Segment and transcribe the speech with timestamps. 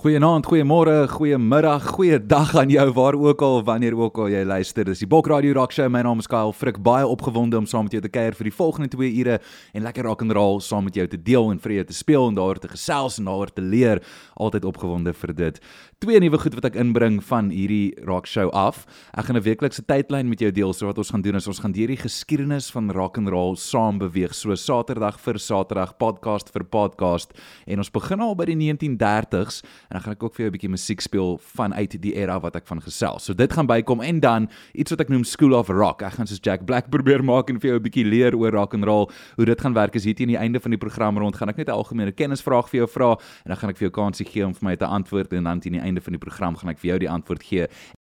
[0.00, 4.86] Goeienaand, goeiemôre, goeiemiddag, goeiedag aan jou waar ook al wanneer ook al jy luister.
[4.88, 5.90] Dis die Bok Radio Rock Show.
[5.92, 6.78] My naam is Kyle Frik.
[6.80, 9.36] Baie opgewonde om saam met jou te kuier vir die volgende 2 ure
[9.76, 12.30] en lekker rock and roll saam met jou te deel en vir jou te speel
[12.30, 14.00] en daar te gesels en daar te leer.
[14.40, 15.60] Altyd opgewonde vir dit.
[16.00, 18.86] Twee nuwe goed wat ek inbring van hierdie rock show af.
[19.12, 20.72] Ek gaan 'n weeklikse tydlyn met jou deel.
[20.72, 23.54] So wat ons gaan doen is ons gaan deur die geskiedenis van rock and roll
[23.56, 24.32] saam beweeg.
[24.34, 27.36] So Saterdag vir Saterdag, podcast vir podcast
[27.66, 30.56] en ons begin al by die 1930s en dan gaan ek ook vir jou 'n
[30.56, 33.24] bietjie musiek speel vanuit die era wat ek van gesels.
[33.24, 36.00] So dit gaan bykom en dan iets wat ek noem School of Rock.
[36.00, 38.72] Ek gaan soos Jack Black probeer maak en vir jou 'n bietjie leer oor rock
[38.72, 39.10] and roll.
[39.36, 41.58] Hoe dit gaan werk is hier teen die einde van die program rond gaan ek
[41.58, 43.10] net 'n algemene kennisvraag vir jou vra
[43.44, 45.60] en dan gaan ek vir jou kansie gee om vir my te antwoord en dan
[45.60, 47.68] teen die einde van die program gaan ek vir jou die antwoord gee.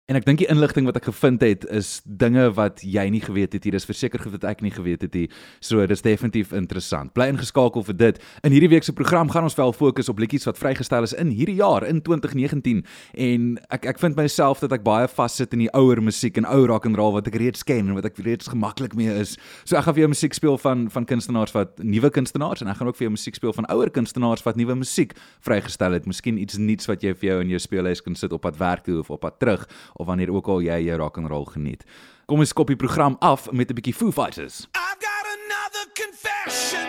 [0.06, 3.56] En ek dink die inligting wat ek gevind het is dinge wat jy nie geweet
[3.56, 3.72] het nie.
[3.74, 5.24] Dis verseker goed wat ek nie geweet het nie.
[5.58, 7.10] So dis definitief interessant.
[7.16, 8.20] Bly ingeskakel vir dit.
[8.46, 11.32] In hierdie week se program gaan ons wel fokus op liedjies wat vrygestel is in
[11.34, 12.84] hierdie jaar in 2019
[13.24, 16.60] en ek ek vind myself dat ek baie vassit in die ouer musiek en ou
[16.70, 19.34] rock and roll wat ek reeds ken en wat ek reeds gemaklik mee is.
[19.66, 22.78] So ek gaan vir jou musiek speel van van kunstenaars wat nuwe kunstenaars en ek
[22.78, 26.06] gaan ook vir jou musiek speel van ouer kunstenaars wat nuwe musiek vrygestel het.
[26.06, 28.86] Miskien iets nuuts wat jy vir jou in jou speellys kan sit op pad werk
[28.86, 29.66] toe of op pad terug
[29.96, 31.84] of wanneer ook al jy jou rock and roll geniet.
[32.26, 34.66] Kom ons kop die program af met 'n bietjie Foo Fighters.
[34.74, 36.85] I've got another confession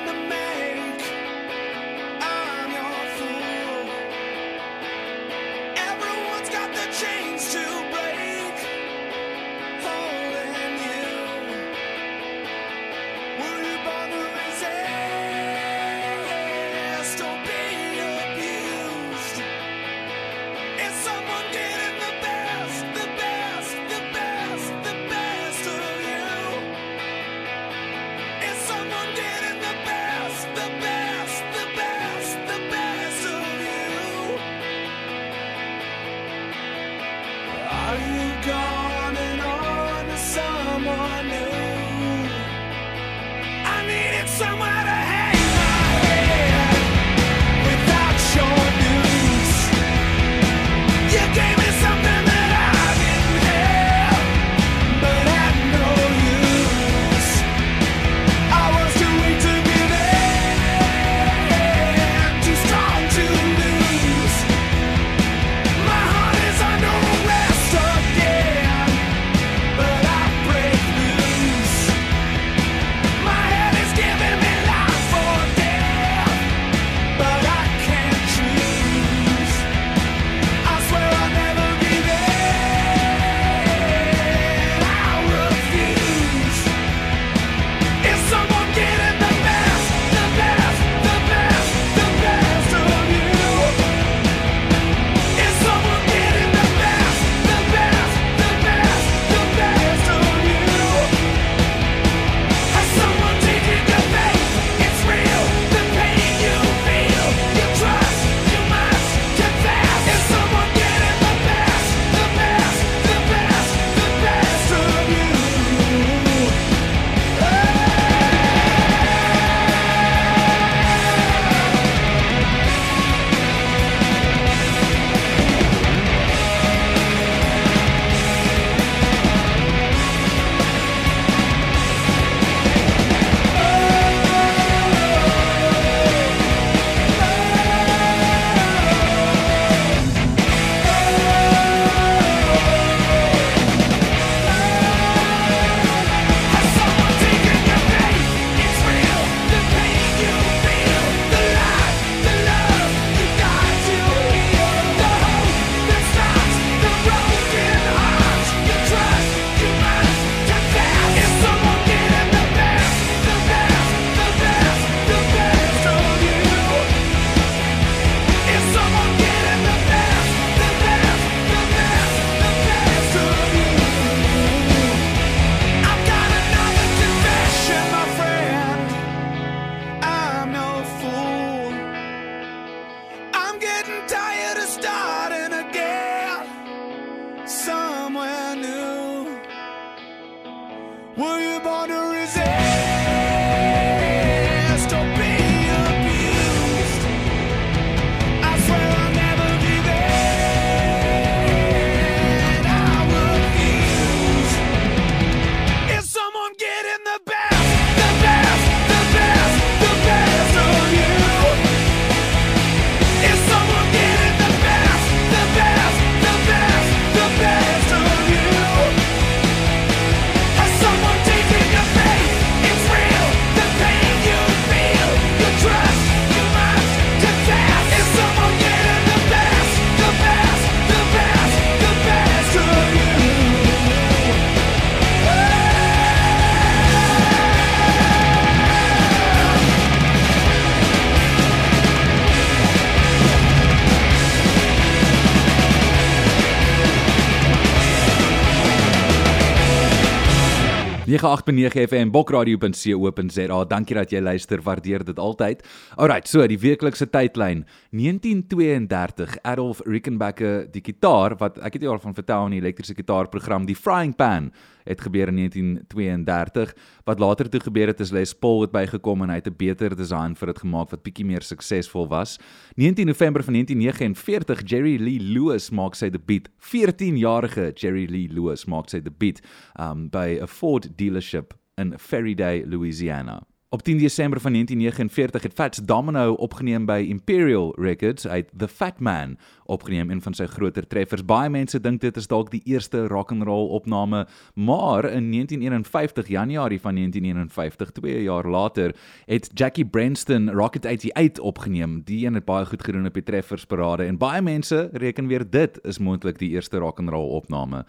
[251.08, 253.58] 98.9 FM bokradio.co.za.
[253.72, 254.60] Dankie dat jy luister.
[254.60, 255.62] Waardeer dit altyd.
[255.96, 257.62] Alrite, so die weeklikse tydlyn.
[257.96, 262.98] 1932 Adolf Rickenbacker die gitaar wat ek het jou al van vertel in die elektriese
[262.98, 264.52] gitaarprogram die Frying Pan
[264.88, 266.76] het gebeur in 1932.
[267.04, 269.96] Wat later toe gebeur het is Les Paul het bygekom en hy het 'n beter
[269.96, 272.40] design vir dit gemaak wat bietjie meer suksesvol was.
[272.76, 276.50] 19 November van 1949 Jerry Lee Lewis maak sy debuut.
[276.60, 279.42] 14-jarige Jerry Lee Lewis maak sy debuut
[279.80, 283.44] um by 'n Ford dealership in Ferryday, Louisiana.
[283.70, 289.00] Op 10 Desember van 1949 het Fats Domino opgeneem by Imperial Records uit The Fat
[289.00, 291.26] Man opgeneem een van sy groter treffers.
[291.26, 296.28] Baie mense dink dit is dalk die eerste rock and roll opname, maar in 1951
[296.28, 302.02] Januarie van 1951, 2 jaar later, het Jackie Brenston Rocket 88 opgeneem.
[302.06, 305.80] Die een het baie goed gedoen op die treffersparade en baie mense reken weer dit
[305.84, 307.86] is moontlik die eerste rock and roll opname.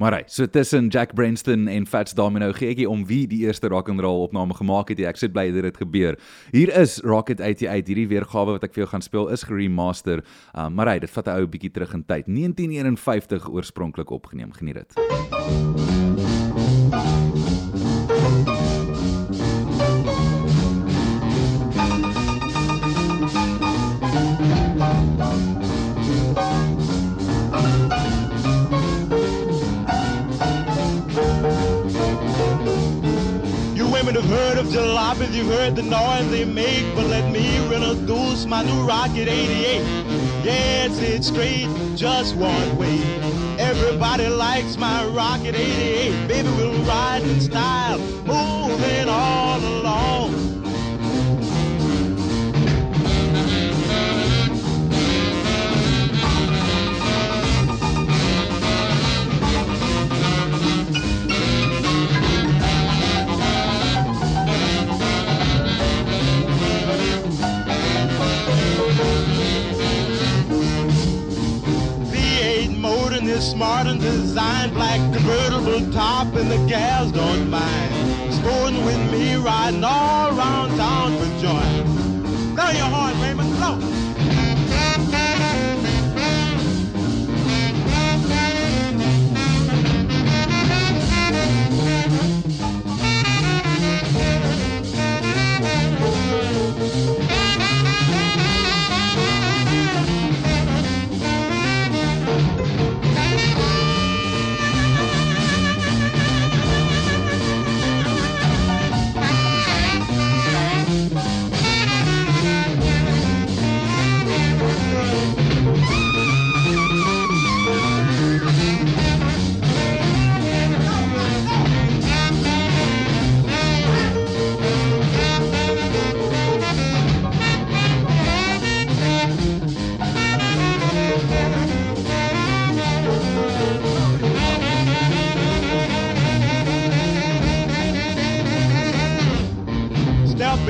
[0.00, 3.68] Maar hy, so tussen Jack Brenston en Fats Domino gee ek om wie die eerste
[3.68, 5.02] rock and roll opname gemaak het.
[5.04, 6.16] Ek sê bly dit het gebeur.
[6.54, 7.92] Hier is Rocket 88.
[7.92, 10.24] Hierdie weergawe wat ek vir jou gaan speel is geremaster.
[10.56, 12.26] Um, maar hy, dit vat 'n ou bietjie terug in tyd.
[12.26, 14.52] 1951 oorspronklik opgeneem.
[14.52, 16.11] Geniet dit.
[34.32, 37.52] Heard of jalopies, you've heard the noise they make, but let me
[38.02, 39.82] introduce my new Rocket 88.
[40.44, 42.98] Yes, it's straight, just one way.
[43.58, 46.28] Everybody likes my Rocket 88.
[46.28, 49.91] Baby, we'll ride in style, moving all along.
[73.32, 78.34] Is smart and designed, black convertible top, and the gals don't mind.
[78.34, 81.68] Sporting with me, riding all around town for joy.
[82.54, 84.11] Blow your horn, Raymond, blow.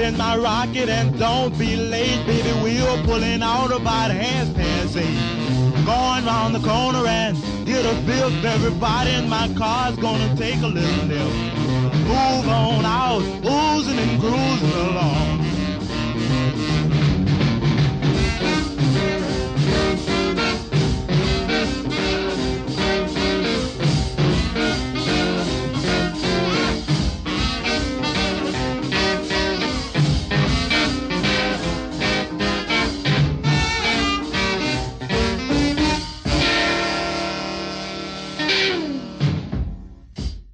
[0.02, 2.52] In my rocket and don't be late, baby.
[2.62, 5.84] We're pulling out about half past eight.
[5.86, 8.30] Going round the corner and get a bill.
[8.44, 11.32] Everybody in my car's gonna take a little nip.
[12.08, 15.31] Move on out, oozing and cruising along.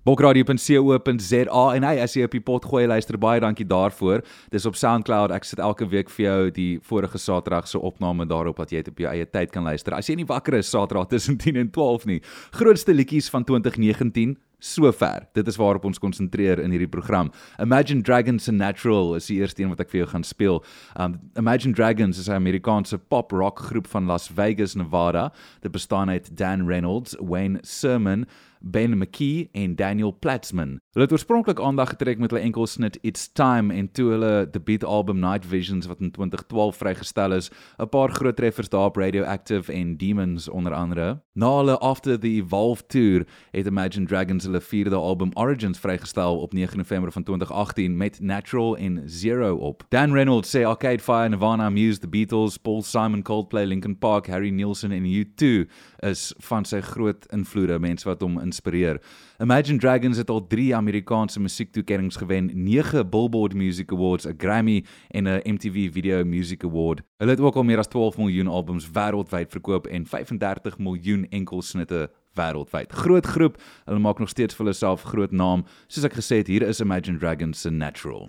[0.08, 4.22] bokradio.co.za en hy as jy op die pot gooi luister baie dankie daarvoor.
[4.54, 5.34] Dis op SoundCloud.
[5.36, 8.92] Ek sit elke week vir jou die vorige Saterdag se opname daarop dat jy dit
[8.94, 9.96] op jou eie tyd kan luister.
[9.98, 12.20] As jy nie wakker is Saterdag tussen 10 en 12 nie.
[12.56, 15.28] Grootste liedjies van 2019 sover.
[15.36, 17.28] Dit is waarop ons konsentreer in hierdie program.
[17.62, 20.62] Imagine Dragons and Natural is die eerste een wat ek vir jou gaan speel.
[20.96, 25.32] Um Imagine Dragons is 'n Amerikaanse pop rock groep van Las Vegas, Nevada.
[25.60, 28.26] Dit bestaan uit Dan Reynolds, Wayne Sermon,
[28.60, 30.78] Ben McKee en Daniel Platzman.
[30.92, 35.46] Hulle het oorspronklik aandag getrek met hulle enkelsnit It's Time en toe hulle debuutalbum Night
[35.46, 40.48] Visions wat in 2012 vrygestel is, 'n paar groot treffers daar op Radioactive en Demons
[40.48, 41.22] onder andere.
[41.32, 46.52] Na hulle After the Evolve tour het Imagine Dragons hulle vierde album Origins vrygestel op
[46.52, 49.84] 9 November van 2018 met Natural en Zero op.
[49.88, 54.50] Dan Reynolds sê Arcade Fire, Nirvana, Muse, The Beatles, Paul Simon, Coldplay, Linkin Park, Harry
[54.50, 59.00] Nilsson en U2 is van sy groot invloede, mense wat hom inspireer.
[59.38, 65.28] Imagine Dragons het al 3 Amerikaanse musiektoekennings gewen, 9 Billboard Music Awards, 'n Grammy en
[65.28, 67.02] 'n MTV Video Music Award.
[67.16, 72.10] Hulle het ook al meer as 12 miljoen albums wêreldwyd verkoop en 35 miljoen enkelsnitte
[72.34, 72.92] wêreldwyd.
[72.92, 75.64] Groot groep, hulle maak nog steeds vir hulle self groot naam.
[75.86, 78.28] Soos ek gesê het, hier is Imagine Dragons se Natural.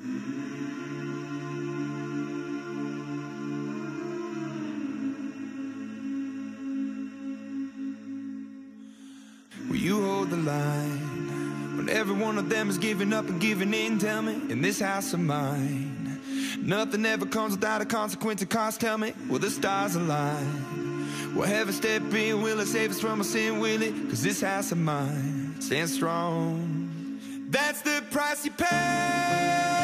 [9.70, 13.72] Will you hold the line when every one of them is giving up and giving
[13.72, 14.00] in?
[14.00, 16.20] Tell me, in this house of mine,
[16.60, 18.82] nothing ever comes without a consequence and cost.
[18.82, 21.36] Tell me, will the stars align?
[21.36, 22.42] Will heaven step in?
[22.42, 23.60] Will it save us from our sin?
[23.60, 23.94] Will it?
[24.10, 27.20] Cause this house of mine stands strong.
[27.50, 29.79] That's the price you pay.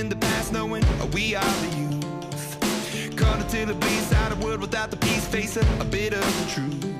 [0.00, 3.16] Found the the past, knowing we are the youth.
[3.16, 6.20] Caught until it bleeds out a world without the peace, face a, a bit of
[6.20, 6.99] the truth,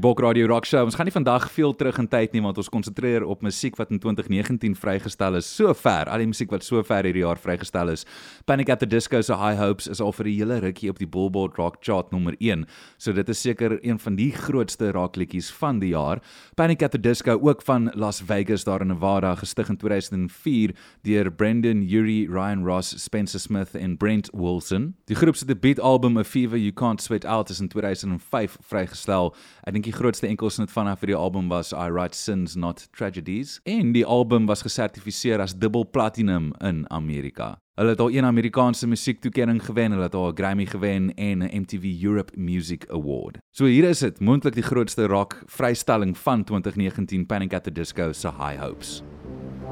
[0.00, 0.86] Die Bok Radio Rock Show.
[0.88, 3.90] Ons gaan nie vandag veel terug in tyd nie want ons konsentreer op musiek wat
[3.92, 5.44] in 2019 vrygestel is.
[5.44, 8.06] So ver, al die musiek wat so ver hierdie jaar vrygestel is.
[8.48, 11.06] Panic at the Disco se High Hopes is al vir 'n hele rukkie op die
[11.06, 12.64] Billboard Rock Chart nommer 1.
[12.96, 16.22] So dit is seker een van die grootste rockliedjies van die jaar.
[16.56, 21.30] Panic at the Disco ook van Las Vegas daar in Nevada gestig in 2004 deur
[21.30, 24.94] Brendan Urie, Ryan Ross, Spencer Smith en Brent Wilson.
[25.04, 29.34] Die groep se debuutalbum A Fever You Can't Sweat Out is in 2005 vrygestel.
[29.66, 33.58] Ek dink die grootste enkelsnit vanaf vir die album was I Write Sins Not Tragedies
[33.66, 37.56] en die album was gesertifiseer as dubbel platinum in Amerika.
[37.80, 41.62] Hulle het al een Amerikaanse musiektoekenning gewen, hulle het al 'n Grammy gewen en 'n
[41.62, 43.38] MTV Europe Music Award.
[43.50, 48.12] So hier is dit, moontlik die grootste rock vrystelling van 2019 Panic at the Disco
[48.12, 49.02] se High Hopes.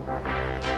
[0.07, 0.78] Held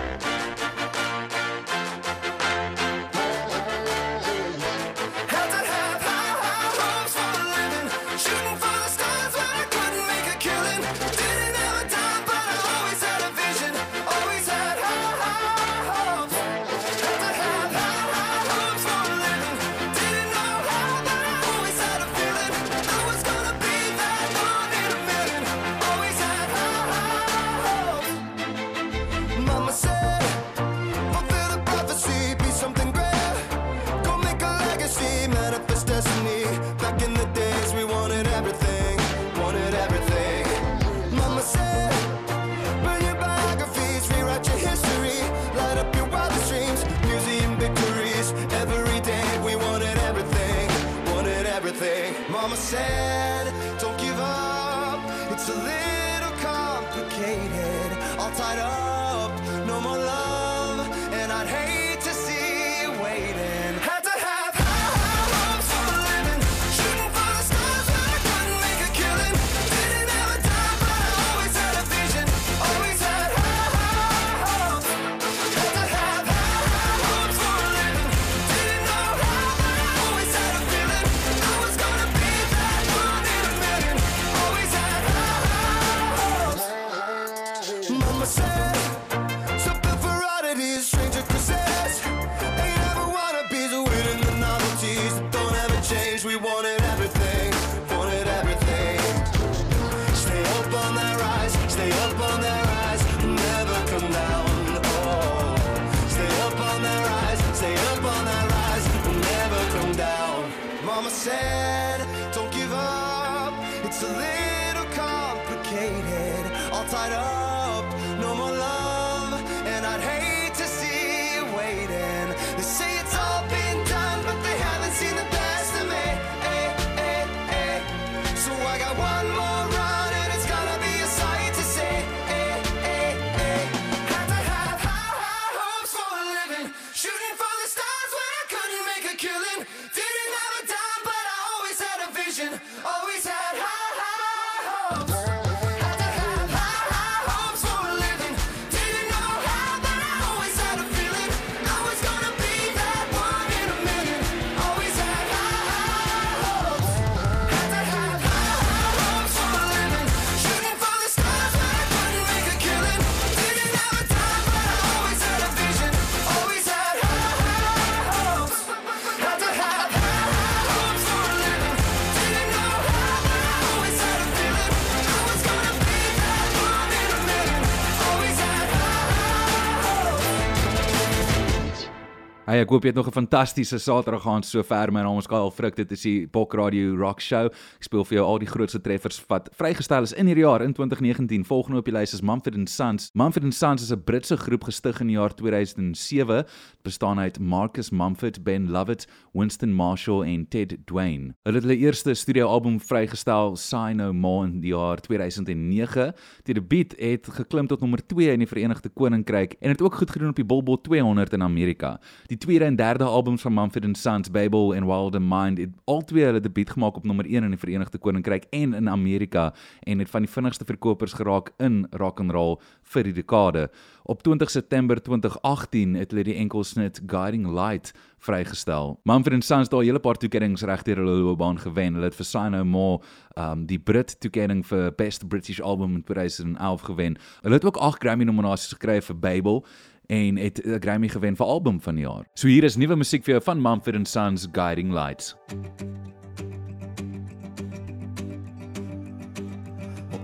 [182.51, 184.91] Hey, ek hoop jy het nog 'n fantastiese Saterdag gehad sover.
[184.91, 185.77] My naam is Kyle Frik.
[185.77, 187.45] Dit is die Pok Radio Rock Show.
[187.45, 190.73] Ek speel vir jou al die grootste treffers wat vrygestel is in hierdie jaar in
[190.73, 191.45] 2019.
[191.45, 193.11] Volgende op die lys is Mumford Sons.
[193.15, 196.43] Mumford Sons is 'n Britse groep gestig in die jaar 2007.
[196.43, 201.35] Dit bestaan uit Marcus Mumford, Ben Lovett, Winston Marshall en Ted Dwayne.
[201.45, 206.13] Hulle het hulle eerste studioalbum vrygestel, Sign No More in die jaar 2009.
[206.43, 210.11] Die debuut het geklim tot nommer 2 in die Verenigde Koninkryk en het ook goed
[210.11, 212.01] gedoen op die Billboard 200 in Amerika.
[212.27, 216.24] Die tweede en derde albums van Mumford Sons, Babel en Wild and Mind, het albei
[216.24, 220.11] hulle debuut gemaak op nommer 1 in die Verenigde Koninkryk en in Amerika en het
[220.11, 222.57] van die vinnigste verkopers geraak in rock and roll
[222.94, 223.68] vir die dekade.
[224.03, 228.98] Op 20 September 2018 het hulle die enkelsnit Guiding Light vrygestel.
[229.05, 231.94] Mumford Sons het al 'n hele paar toekennings regdeur hulle loopbaan gewen.
[231.94, 233.00] Hulle het vir Sign No More
[233.37, 237.16] um die Brit toekenning vir Best British Album in 2011 gewen.
[237.42, 239.64] Hulle het ook 8 Grammy nominasies gekry vir Babel
[240.11, 242.27] en het 'n Grammy gewen vir album van jaar.
[242.35, 245.37] So hier is musiek vir jou van Mumford Sons Guiding Lights.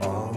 [0.00, 0.36] all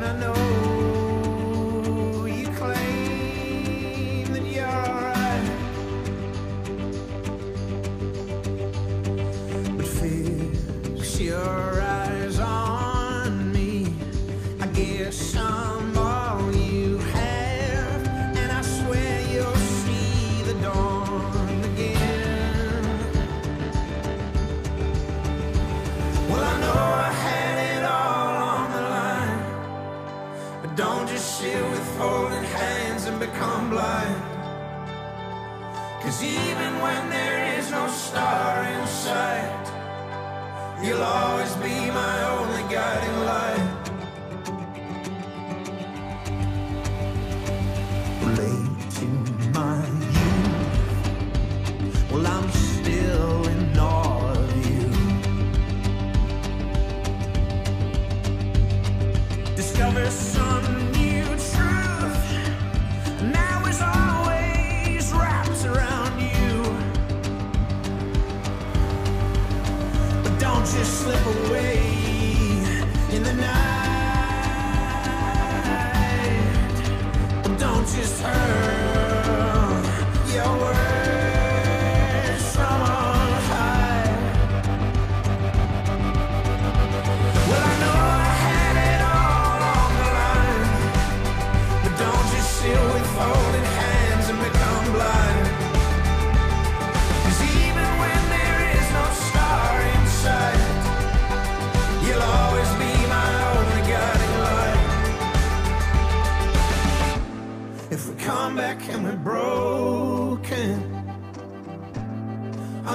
[0.00, 0.37] And I know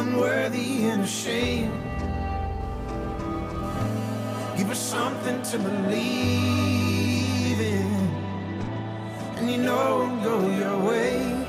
[0.04, 1.72] unworthy and ashamed,
[4.58, 7.88] give us something to believe in,
[9.38, 11.43] and you know it'll go your way.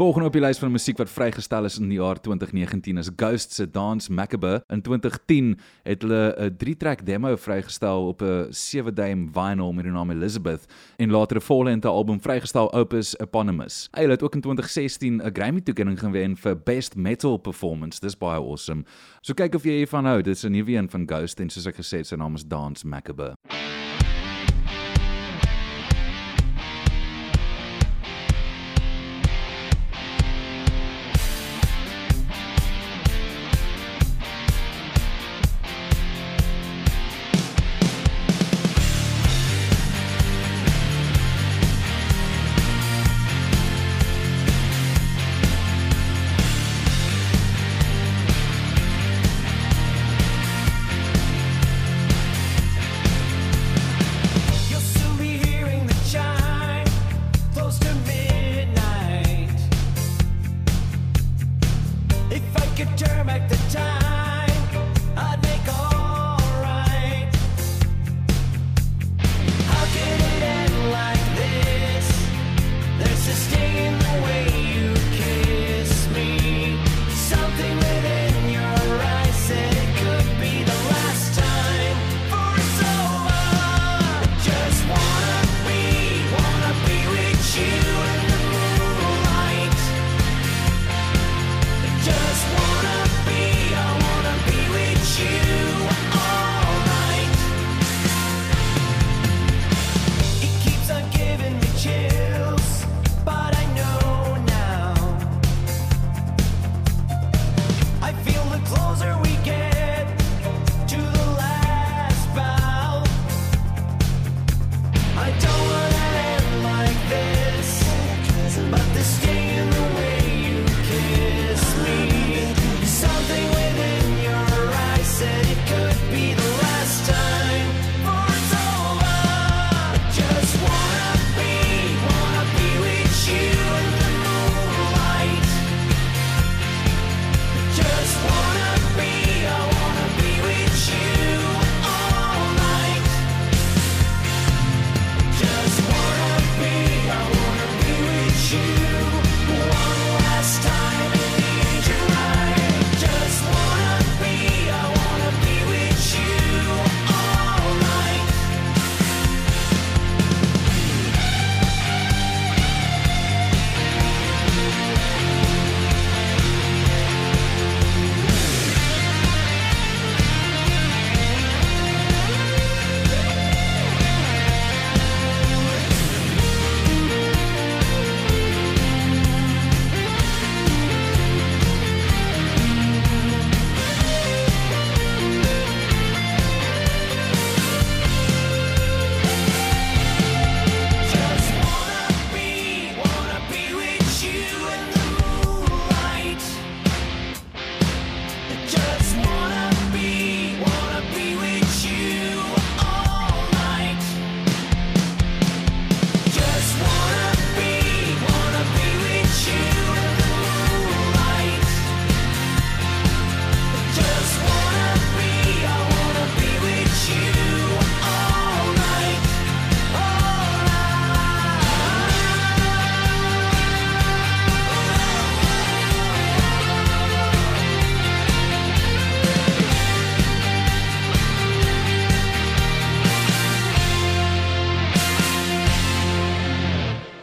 [0.00, 3.52] Volgende op die lys van musiek wat vrygestel is in die jaar 2019 is Ghost
[3.52, 4.62] se Dance Macabre.
[4.72, 10.10] In 2010 het hulle 'n 3-track demo vrygestel op 'n 7-duim vinyl met die naam
[10.10, 10.64] Elizabeth
[10.96, 13.88] en later 'n volle album vrygestel Opus Eponymous.
[13.90, 18.00] Hy het ook in 2016 'n Grammy toekenning gewen vir Best Metal Performance.
[18.00, 18.84] Dis baie awesome.
[19.20, 20.22] So kyk of jy hiervan hou.
[20.22, 22.44] Dit is 'n nuwe een van Ghost en soos ek gesê het, sy naam is
[22.44, 23.34] Dance Macabre.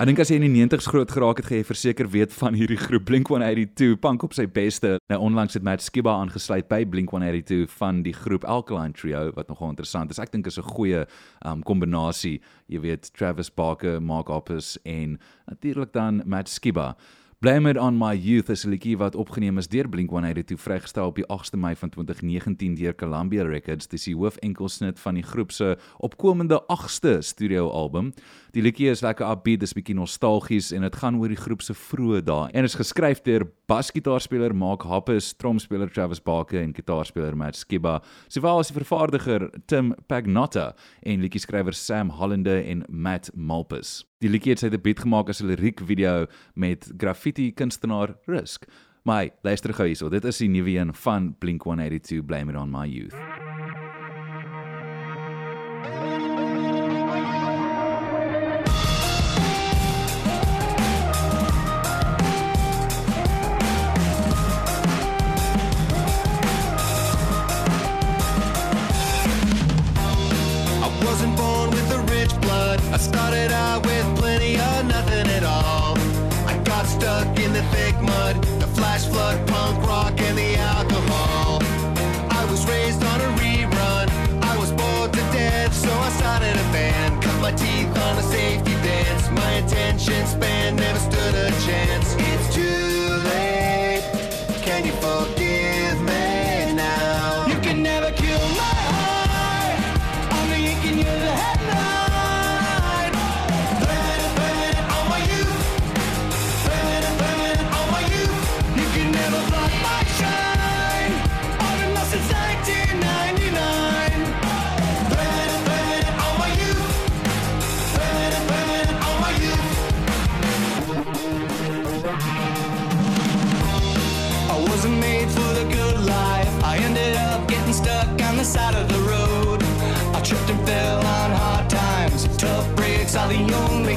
[0.07, 2.77] Dink as jy in die 90's groot geraak het, gaan jy verseker weet van hierdie
[2.79, 4.93] groep Blink-182, punk op sy beste.
[5.11, 9.73] Nou onlangs het Matt Skiba aangesluit by Blink-182 van die groep Alkaline Trio wat nogal
[9.73, 10.21] interessant is.
[10.23, 11.05] Ek dink is 'n goeie
[11.43, 12.39] um kombinasie.
[12.69, 16.95] Jy weet Travis Barker, Mark Hoppus en natuurlik dan Matt Skiba.
[17.39, 21.15] Blame It On My Youth is 'n liedjie wat opgeneem is deur Blink-182 vrygestel op
[21.15, 23.87] die 8ste Mei van 2019 deur Columbia Records.
[23.87, 28.13] Dis die hoofenkelsnit van die groep se opkomende 8ste studioalbum.
[28.57, 31.75] Die liedjie is lekker upbeat, dis bietjie nostalgies en dit gaan oor die groep se
[31.77, 37.59] vroeë dae en is geskryf deur basgitaarspeler Mark Hoppus, tromspeler Travis Barker en gitaarspeler Matt
[37.59, 37.99] Skiba,
[38.33, 40.71] sowel as die vervaardiger Tim Pagnotta
[41.05, 44.07] en liedjie-skrywer Sam Hollander en Matt Malpus.
[44.25, 48.65] Die liedjie het sy debuut gemaak as 'n liriekvideo met graffiti kunstenaar Risk.
[49.05, 50.09] Hey, luister gou hierso.
[50.09, 53.13] Dit is die nuwe een van Blink-182 Blame It On My Youth.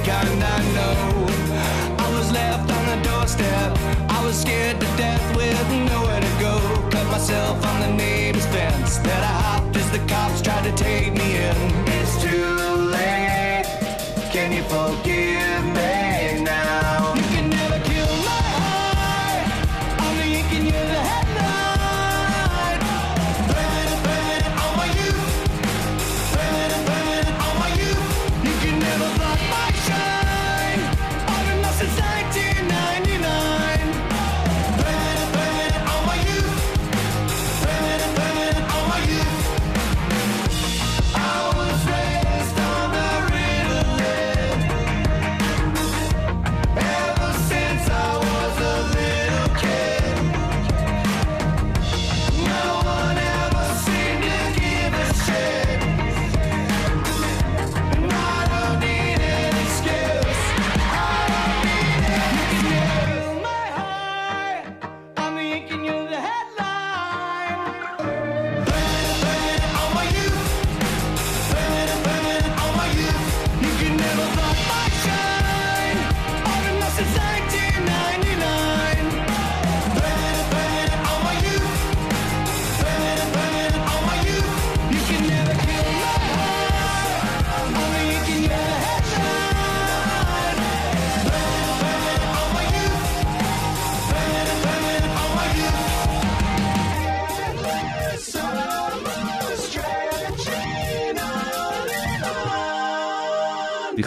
[0.04, 1.26] Kind I know.
[1.98, 3.76] I was left on the doorstep.
[4.08, 6.54] I was scared to death with nowhere to go.
[6.90, 8.98] Cut myself on the neighbor's fence.
[8.98, 11.56] That I hopped as the cops tried to take me in.
[11.98, 12.56] It's too
[12.96, 13.66] late.
[14.32, 15.09] Can you forgive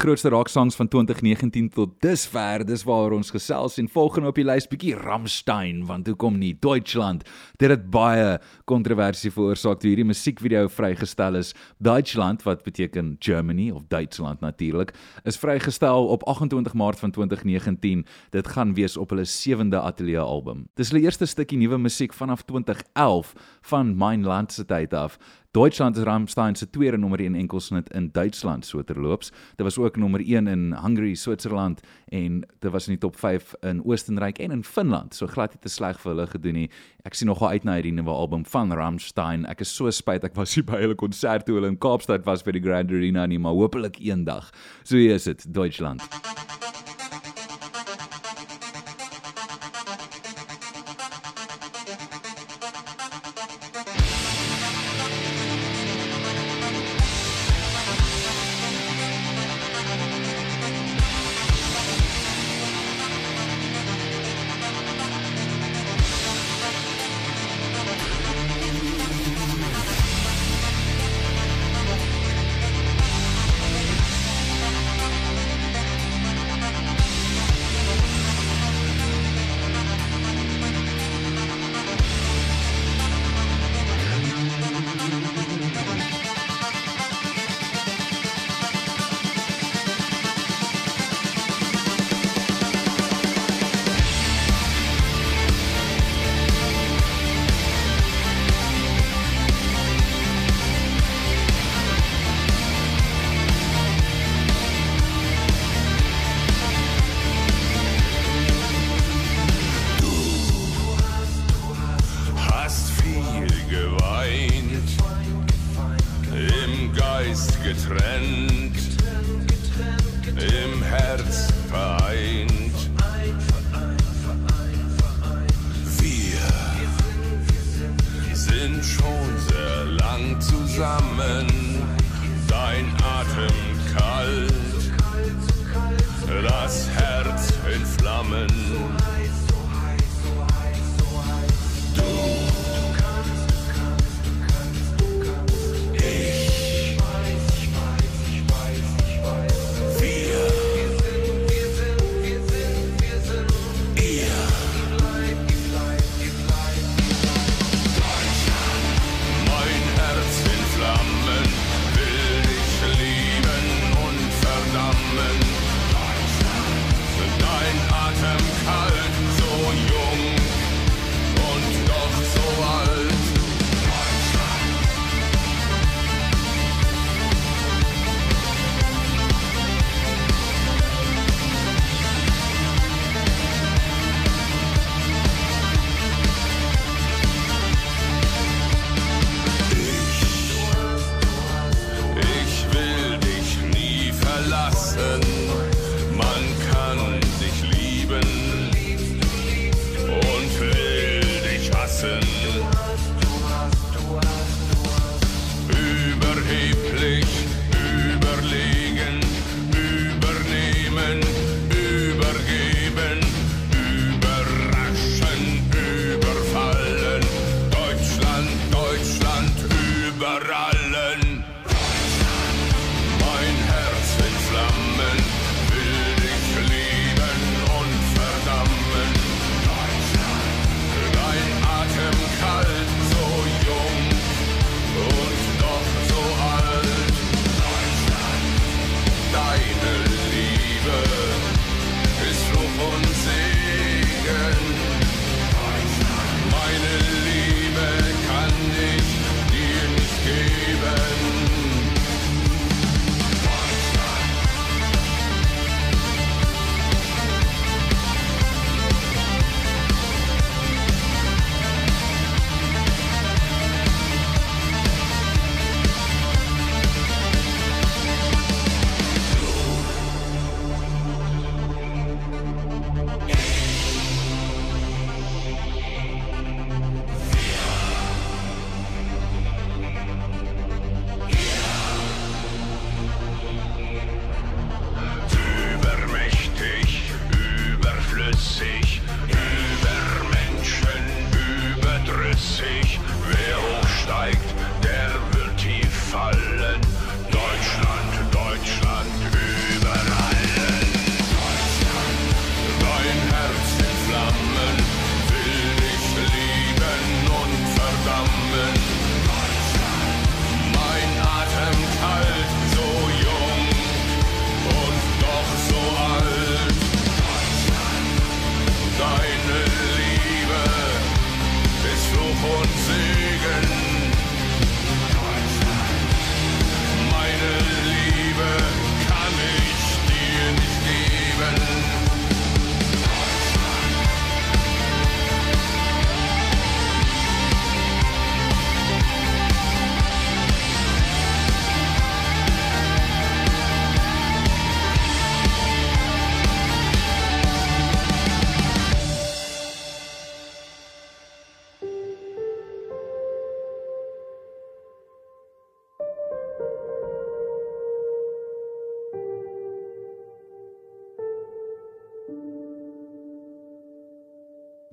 [0.04, 4.66] grootste rocksongs van 2019 tot dusver, dis waaroor ons gesels en volgende op die lys
[4.68, 6.52] bietjie Rammstein, want hoekom nie?
[6.60, 7.24] Duitsland.
[7.62, 8.34] Dit het baie
[8.68, 11.54] kontroversie veroorsaak toe hierdie musiekvideo vrygestel is.
[11.80, 14.92] Duitsland wat beteken Germany of Duitsland natuurlik,
[15.24, 18.04] is vrygestel op 28 Maart van 2019.
[18.36, 20.66] Dit gaan wees op hulle sewende ateljee album.
[20.76, 23.32] Dis hulle eerste stukkie nuwe musiek vanaf 2011
[23.72, 25.16] van Mein Land se tyd af.
[25.54, 29.32] Duitsland is Rammstein se tweede nommer 1 enkelsnit in Duitsland so terloops.
[29.56, 33.54] Dit was ook nommer 1 in Hungary, Switserland en dit was in die top 5
[33.62, 35.14] in Oostenryk en in Finland.
[35.14, 36.66] So glad nie te sleg vir hulle gedoen nie.
[37.06, 39.46] Ek sien nogal uit na hierdie nuwe album van Rammstein.
[39.46, 42.42] Ek is so spyt ek was nie by hulle konsert toe hulle in Kaapstad was
[42.42, 44.50] by die Grand Arena nie, maar hopelik eendag.
[44.82, 46.02] So hier is dit, Duitsland.
[46.02, 46.63] getrennt,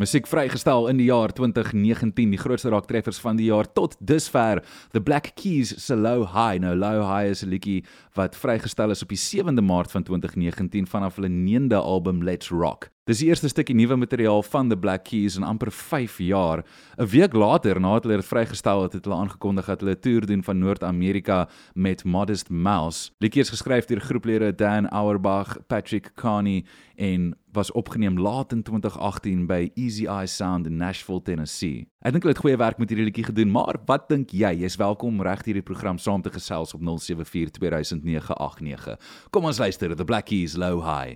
[0.00, 4.62] Musiek vrygestel in die jaar 2019, die grootste rocktreffers van die jaar tot dusver.
[4.94, 6.56] The Black Keys se Low High.
[6.64, 7.84] Nou Low High is 'n liedjie
[8.16, 12.88] wat vrygestel is op die 7de Maart van 2019 vanaf hulle 9de album Let's Rock.
[13.04, 16.64] Dis die eerste stukkie nuwe materiaal van The Black Keys in amper 5 jaar.
[16.96, 20.26] 'n Week later, nadat hulle dit vrygestel het, het hulle aangekondig dat hulle 'n toer
[20.26, 23.10] doen van Noord-Amerika met Modest Mouse.
[23.18, 26.64] Liedjie is geskryf deur groeplede Dan Auerbach, Patrick Carney
[26.96, 31.88] en was opgeneem laat in 2018 by Easy Eye Sound in Nashville, Tennessee.
[32.00, 34.52] Ek dink hulle het goeie werk met hierdie liedjie gedoen, maar wat dink jy?
[34.62, 38.96] Jy's welkom reg hierdie program saam te gesels op 07420989.
[39.34, 41.12] Kom ons luister, The Black Keys Low High.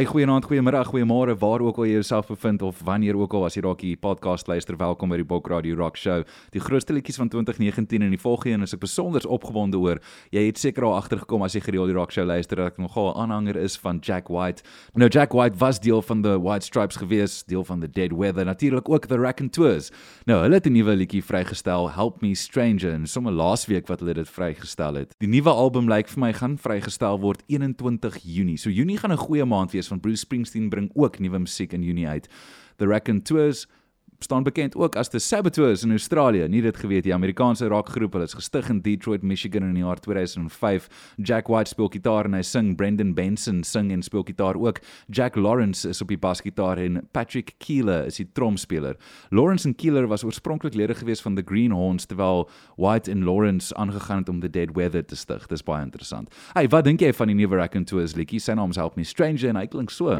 [0.00, 3.58] Hey goeienaand, goeiemiddag, goeiemôre, waar ook al jy jouself bevind of wanneer ook al as
[3.58, 6.22] jy dalk hier podcast luister, welkom by die Bok Radio Rock Show.
[6.54, 10.00] Die grootste liedjies van 2019 en die volgende een is ek besonder opgewonde oor.
[10.32, 13.10] Jy het seker al agtergekom as jy gereeld die Rock Show luister dat ek nogal
[13.10, 14.62] 'n aanhanger is van Jack White.
[14.94, 18.46] Nou Jack White was deel van the White Stripes gewees, deel van the Dead Weather,
[18.46, 19.90] natuurlik ook the Raconteurs.
[20.24, 24.14] Nou, hulle het 'n nuwe liedjie vrygestel, Help Me Stranger, en sommer laasweek wat hulle
[24.14, 25.14] dit vrygestel het.
[25.18, 28.56] Die nuwe album lyk vir my gaan vrygestel word 21 Junie.
[28.56, 31.82] So Junie gaan 'n goeie maand wees want Bruce Springsteen bring ook nuwe musiek in
[31.82, 32.28] Junie uit.
[32.76, 33.66] The Raconteurs
[34.24, 36.48] staan bekend ook as The Sabbateurs in Australië.
[36.48, 40.00] Nie dit geweet die Amerikaanse rockgroep, hulle is gestig in Detroit, Michigan in die jaar
[40.00, 40.88] 2005.
[41.16, 44.80] Jack White speel gitaar en hy sing, Brendan Benson sing en speel gitaar ook.
[45.08, 48.96] Jack Lawrence is op die basgitaar en Patrick Keeler is die tromspeler.
[49.30, 54.24] Lawrence en Keeler was oorspronklik lede gewees van The Greenhorns terwyl White en Lawrence aangegaan
[54.24, 55.46] het om The Dead Weather te stig.
[55.46, 56.28] Dis baie interessant.
[56.52, 58.40] Hey, wat dink jy van die nuwe Raconteurs liedjie?
[58.40, 60.18] Sy naam is Help Me Stranger en hy klink so.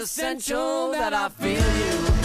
[0.00, 2.19] Essential that I feel you,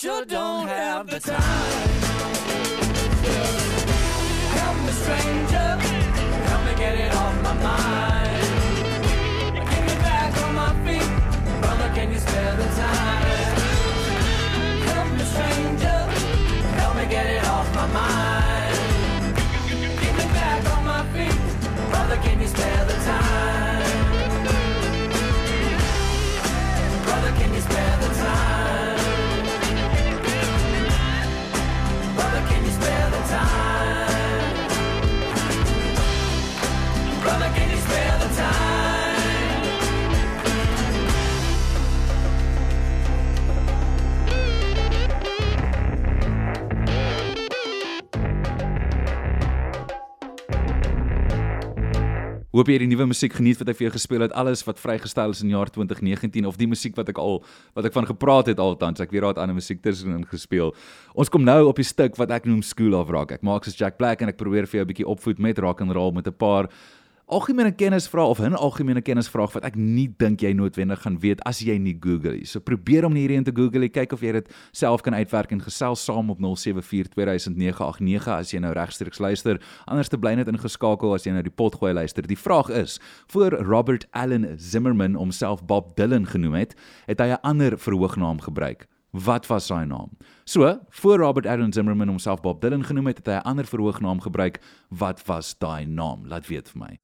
[0.00, 1.90] sure don't have the time.
[4.56, 5.68] Help me, stranger,
[6.48, 8.09] help me get it off my mind.
[52.50, 54.32] Hoop jy het die nuwe musiek geniet wat ek vir jou gespeel het.
[54.34, 57.44] Alles wat vrygestel is in jaar 2019 of die musiek wat ek al
[57.78, 58.98] wat ek van gepraat het altans.
[58.98, 60.74] Ek weet daar het ander musiek tussenin gespeel.
[61.14, 63.36] Ons kom nou op die stuk wat ek noem School of Rock.
[63.38, 65.80] Ek maak soos Jack Black en ek probeer vir jou 'n bietjie opvoed met rock
[65.80, 66.66] and roll met 'n paar
[67.30, 71.60] algemene kennisvrae of 'n algemene kennisvraag wat ek nie dink jy noodwendig gaan weet as
[71.60, 72.44] jy nie Google nie.
[72.44, 75.60] So probeer om hierdie een te Google, kyk of jy dit self kan uitwerk en
[75.60, 79.60] gesels saam op 07420989 as jy nou regstreeks luister.
[79.86, 82.26] Anders te bly net ingeskakel as jy nou die pot gooi luister.
[82.26, 86.74] Die vraag is: voor Robert Allen Zimmerman homself Bob Dylan genoem het,
[87.06, 88.89] het hy 'n ander verhoognaam gebruik.
[89.10, 90.10] Wat was sy naam?
[90.44, 94.20] So, voor Robert Allen Zimmerman homself Bob Dylan genoem het, het hy 'n ander verhoognaam
[94.20, 94.60] gebruik.
[94.88, 96.26] Wat was daai naam?
[96.26, 96.98] Laat weet vir my.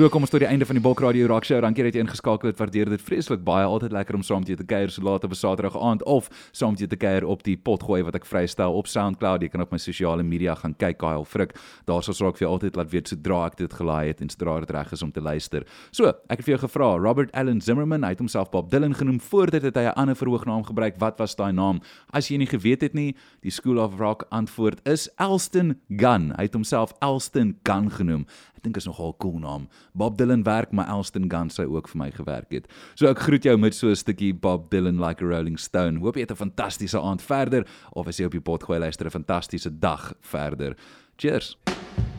[0.00, 1.58] So kom ons tot die einde van die Bok Radio Rock Show.
[1.60, 2.56] Dankie dat jy ingeskakel het.
[2.56, 3.66] Waardeer dit vreeslik baie.
[3.68, 6.30] Altyd lekker om saam met jou te kuier so laat op 'n Saterdag aand of
[6.56, 9.42] saam met jou te kuier op die potgooi wat ek vrystel op SoundCloud.
[9.42, 11.52] Jy kan op my sosiale media gaan kyk, Kyle Frik.
[11.84, 14.60] Daar sal ek vir jou altyd laat weet sodra ek dit gelaai het en sodra
[14.60, 15.66] dit reg is om te luister.
[15.90, 19.20] So, ek het vir jou gevra, Robert Allen Zimmerman, hy het homself Bob Dylan genoem.
[19.20, 20.96] Voor dit het hy 'n ander verhoognaam gebruik.
[20.98, 21.80] Wat was daai naam?
[22.10, 26.32] As jy nie geweet het nie, die School of Rock antwoord is Elston Gunn.
[26.36, 28.26] Hy het homself Elston Gunn genoem.
[28.60, 29.68] Ek dink is nogal 'n cool naam.
[29.94, 32.68] Bob Dylan werk, maar Elston Gunn sou ook vir my gewerk het.
[32.94, 36.00] So ek groet jou met so 'n stukkie Bob Dylan like a Rolling Stone.
[36.00, 39.06] Hoop jy het 'n fantastiese aand verder of as jy op die pot gooi luister
[39.06, 40.76] 'n fantastiese dag verder.
[41.16, 41.56] Cheers.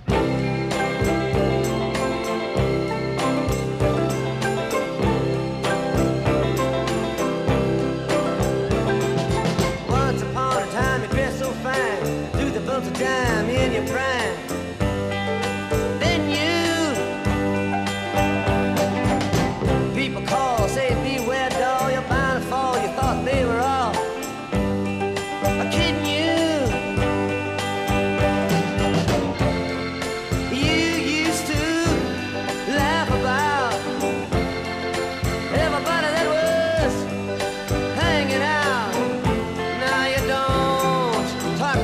[0.08, 0.51] Once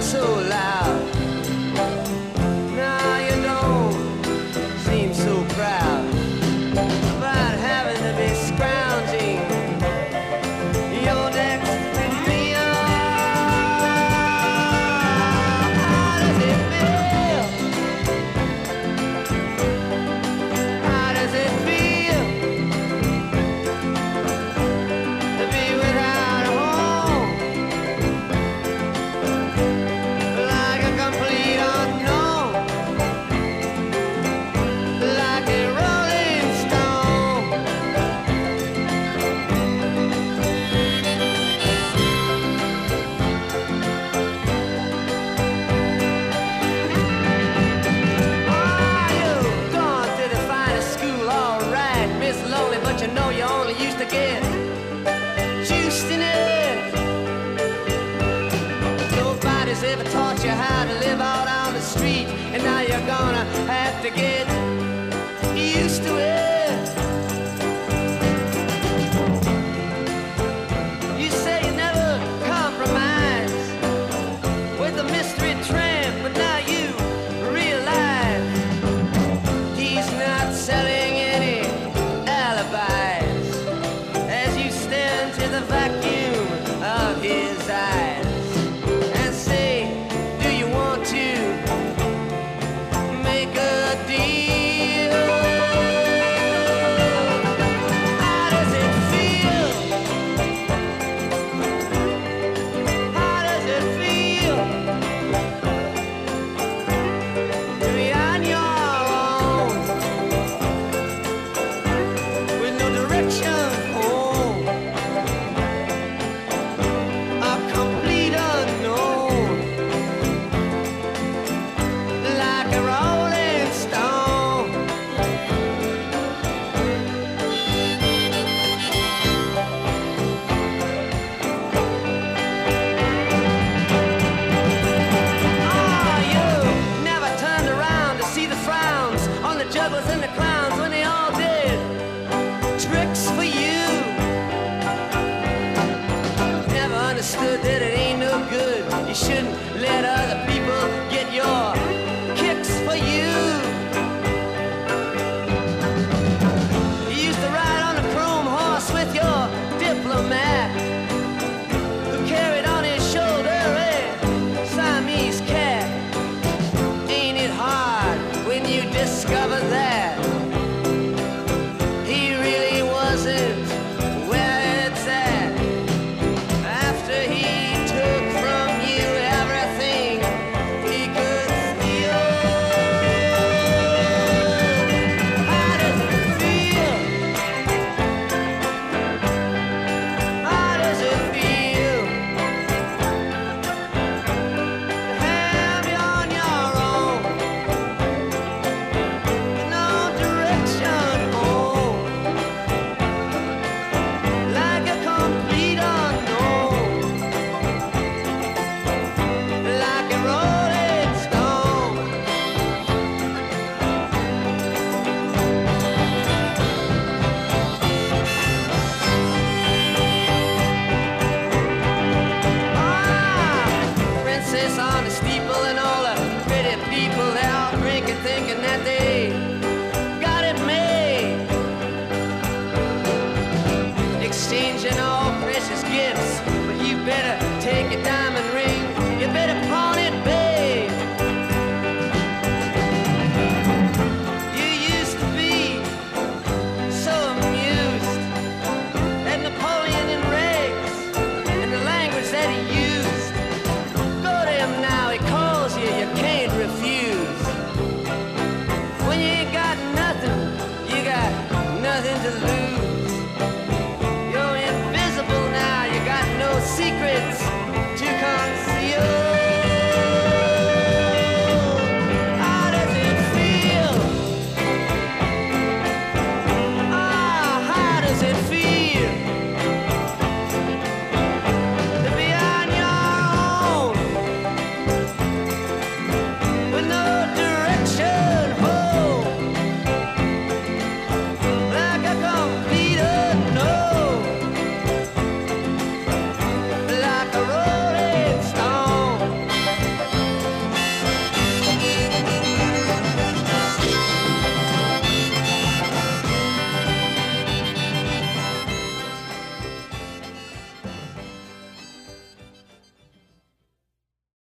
[0.01, 0.56] so loud.